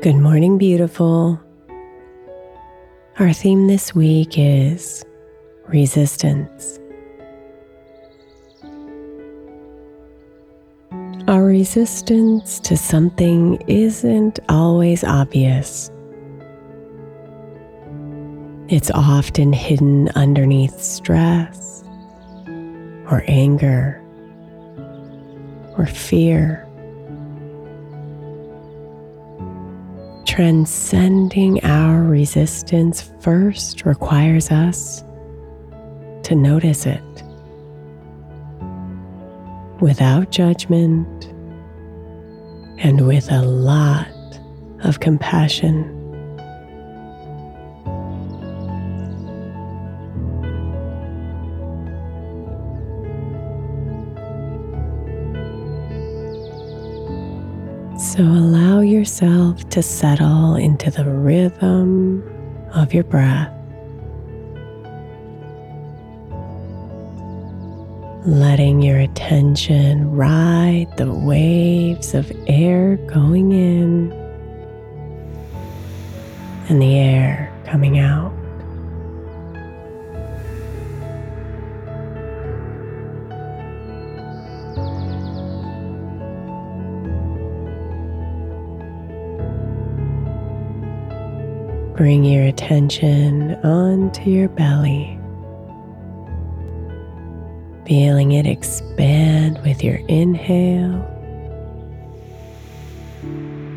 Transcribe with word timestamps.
Good 0.00 0.14
morning, 0.14 0.58
beautiful. 0.58 1.40
Our 3.18 3.32
theme 3.32 3.66
this 3.66 3.96
week 3.96 4.38
is 4.38 5.04
resistance. 5.66 6.78
Our 11.26 11.42
resistance 11.44 12.60
to 12.60 12.76
something 12.76 13.60
isn't 13.66 14.38
always 14.48 15.02
obvious. 15.02 15.90
It's 18.68 18.92
often 18.92 19.52
hidden 19.52 20.10
underneath 20.10 20.80
stress 20.80 21.82
or 23.10 23.24
anger 23.26 24.00
or 25.76 25.86
fear. 25.86 26.67
Transcending 30.38 31.58
our 31.64 32.04
resistance 32.04 33.10
first 33.18 33.84
requires 33.84 34.52
us 34.52 35.02
to 36.22 36.36
notice 36.36 36.86
it 36.86 37.02
without 39.80 40.30
judgment 40.30 41.24
and 42.78 43.04
with 43.04 43.32
a 43.32 43.42
lot 43.42 44.06
of 44.84 45.00
compassion. 45.00 45.97
Yourself 58.98 59.68
to 59.68 59.80
settle 59.80 60.56
into 60.56 60.90
the 60.90 61.04
rhythm 61.04 62.20
of 62.74 62.92
your 62.92 63.04
breath. 63.04 63.54
Letting 68.26 68.82
your 68.82 68.98
attention 68.98 70.10
ride 70.10 70.88
the 70.96 71.12
waves 71.12 72.12
of 72.12 72.32
air 72.48 72.96
going 73.06 73.52
in 73.52 74.10
and 76.68 76.82
the 76.82 76.96
air 76.96 77.52
coming 77.66 78.00
out. 78.00 78.37
Bring 91.98 92.24
your 92.24 92.44
attention 92.44 93.56
onto 93.64 94.30
your 94.30 94.48
belly, 94.50 95.18
feeling 97.86 98.30
it 98.30 98.46
expand 98.46 99.60
with 99.64 99.82
your 99.82 99.96
inhale 100.06 101.04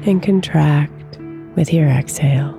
and 0.05 0.21
contract 0.21 1.17
with 1.55 1.73
your 1.73 1.87
exhale. 1.87 2.53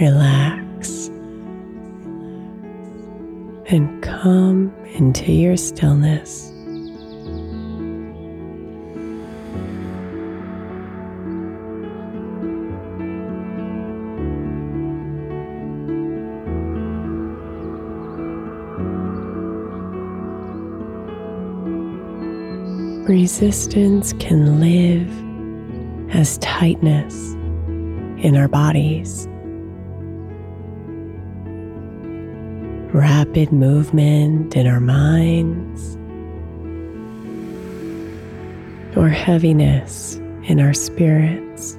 Relax 0.00 1.06
and 3.68 4.02
come 4.02 4.61
into 5.22 5.32
your 5.34 5.56
stillness. 5.56 6.48
Resistance 23.08 24.12
can 24.14 24.58
live 24.58 26.16
as 26.16 26.38
tightness 26.38 27.14
in 28.24 28.36
our 28.36 28.48
bodies. 28.48 29.28
Rapid 32.92 33.52
movement 33.52 34.54
in 34.54 34.66
our 34.66 34.80
minds, 34.80 35.96
or 38.96 39.08
heaviness 39.08 40.16
in 40.44 40.60
our 40.60 40.74
spirits. 40.74 41.78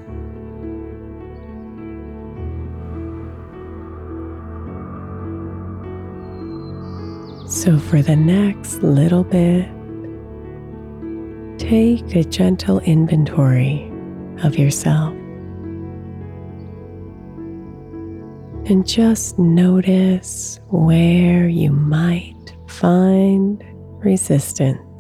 So, 7.48 7.78
for 7.78 8.02
the 8.02 8.16
next 8.16 8.82
little 8.82 9.24
bit, 9.24 9.70
take 11.60 12.16
a 12.16 12.24
gentle 12.24 12.80
inventory 12.80 13.90
of 14.44 14.58
yourself. 14.58 15.16
And 18.66 18.88
just 18.88 19.38
notice 19.38 20.60
where 20.70 21.48
you 21.48 21.72
might 21.72 22.56
find 22.68 23.64
resistance. 24.04 24.93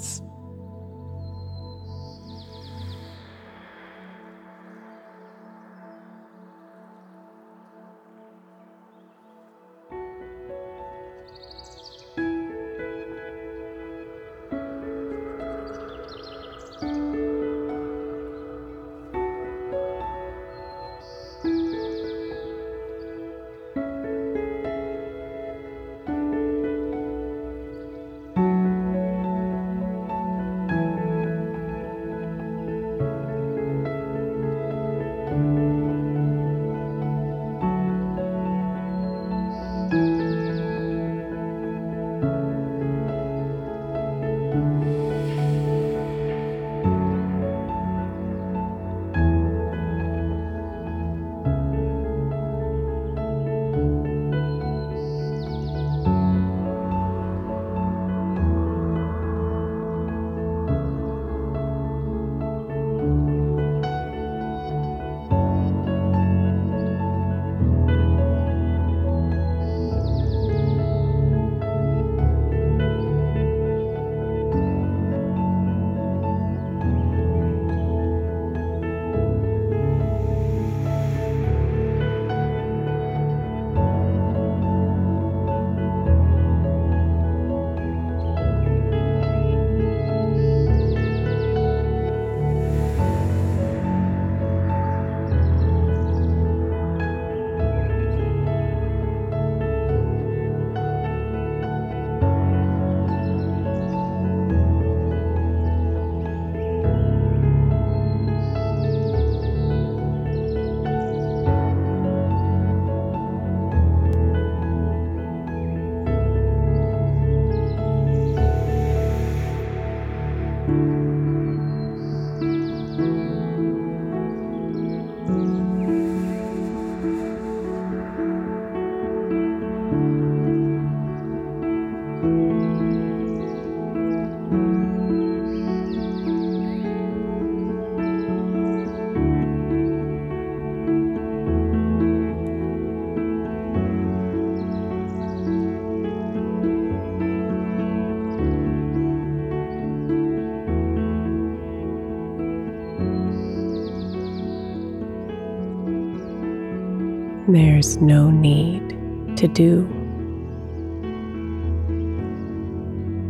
There's 157.48 157.98
no 157.98 158.32
need 158.32 159.36
to 159.38 159.50
do, 159.50 159.84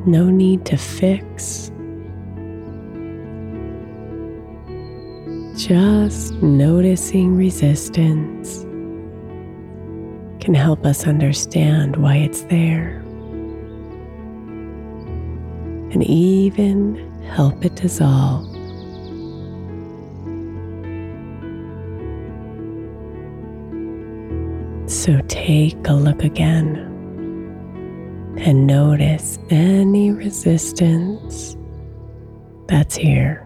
no 0.06 0.30
need 0.30 0.65
to 0.68 0.77
fix. 0.77 1.71
Just 5.57 6.33
noticing 6.44 7.36
resistance 7.36 8.63
can 10.44 10.54
help 10.54 10.86
us 10.86 11.07
understand 11.07 11.95
why 11.95 12.18
it's 12.18 12.42
there 12.44 13.00
and 15.92 16.04
even 16.04 16.95
help 17.24 17.66
it 17.66 17.75
dissolve. 17.75 18.52
So 25.03 25.19
take 25.27 25.75
a 25.89 25.94
look 25.94 26.23
again 26.23 26.77
and 28.38 28.65
notice 28.65 29.38
any 29.50 30.11
resistance 30.11 31.57
that's 32.69 32.95
here. 32.95 33.45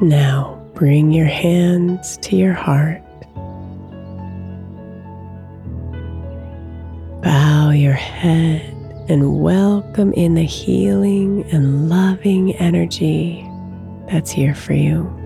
Now 0.00 0.64
bring 0.74 1.10
your 1.10 1.26
hands 1.26 2.18
to 2.18 2.36
your 2.36 2.52
heart. 2.52 3.02
Bow 7.20 7.70
your 7.70 7.94
head 7.94 8.62
and 9.08 9.40
welcome 9.40 10.12
in 10.12 10.34
the 10.34 10.44
healing 10.44 11.44
and 11.50 11.88
loving 11.88 12.54
energy 12.56 13.44
that's 14.06 14.30
here 14.30 14.54
for 14.54 14.72
you. 14.72 15.17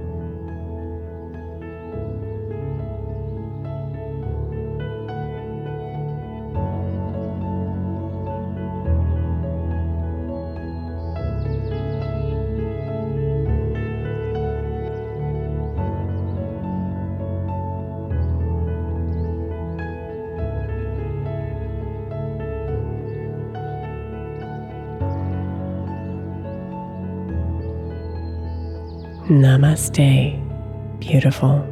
Namaste, 29.32 30.36
beautiful. 31.00 31.71